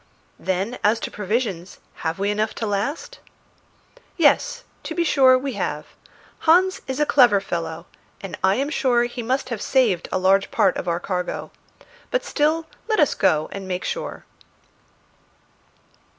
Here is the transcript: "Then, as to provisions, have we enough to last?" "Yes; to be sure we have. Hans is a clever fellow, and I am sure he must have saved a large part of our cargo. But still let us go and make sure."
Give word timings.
"Then, 0.39 0.79
as 0.83 0.99
to 1.01 1.11
provisions, 1.11 1.77
have 1.97 2.17
we 2.17 2.31
enough 2.31 2.55
to 2.55 2.65
last?" 2.65 3.19
"Yes; 4.17 4.63
to 4.81 4.95
be 4.95 5.03
sure 5.03 5.37
we 5.37 5.53
have. 5.53 5.85
Hans 6.39 6.81
is 6.87 6.99
a 6.99 7.05
clever 7.05 7.39
fellow, 7.39 7.85
and 8.19 8.35
I 8.43 8.55
am 8.55 8.71
sure 8.71 9.03
he 9.03 9.21
must 9.21 9.49
have 9.49 9.61
saved 9.61 10.09
a 10.11 10.17
large 10.17 10.49
part 10.49 10.75
of 10.75 10.87
our 10.87 10.99
cargo. 10.99 11.51
But 12.09 12.25
still 12.25 12.65
let 12.87 12.99
us 12.99 13.13
go 13.13 13.47
and 13.51 13.67
make 13.67 13.85
sure." 13.85 14.25